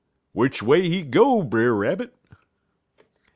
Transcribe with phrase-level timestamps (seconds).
[0.33, 2.15] "'W'ich a way he go, Brer Rabbit?'